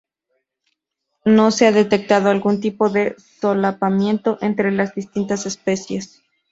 No 1.25 1.51
se 1.51 1.67
ha 1.67 1.71
detectado 1.71 2.29
algún 2.31 2.59
tipo 2.59 2.89
de 2.89 3.15
solapamiento 3.39 4.39
entre 4.41 4.71
las 4.71 4.95
distintas 4.95 5.45
especies. 5.45 6.23